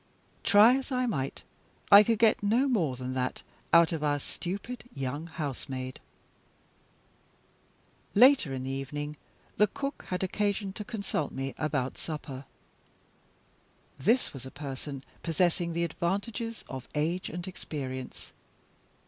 Try 0.43 0.77
as 0.77 0.91
I 0.91 1.05
might, 1.05 1.43
I 1.91 2.01
could 2.01 2.17
get 2.17 2.41
no 2.41 2.67
more 2.67 2.95
than 2.95 3.13
that 3.13 3.43
out 3.71 3.91
of 3.91 4.03
our 4.03 4.17
stupid 4.17 4.83
young 4.95 5.27
housemaid. 5.27 5.99
Later 8.15 8.51
in 8.51 8.63
the 8.63 8.71
evening, 8.71 9.15
the 9.57 9.67
cook 9.67 10.05
had 10.07 10.23
occasion 10.23 10.73
to 10.73 10.83
consult 10.83 11.31
me 11.31 11.53
about 11.55 11.99
supper. 11.99 12.45
This 13.99 14.33
was 14.33 14.43
a 14.43 14.49
person 14.49 15.03
possessing 15.21 15.73
the 15.73 15.83
advantages 15.83 16.65
of 16.67 16.87
age 16.95 17.29
and 17.29 17.47
experience. 17.47 18.31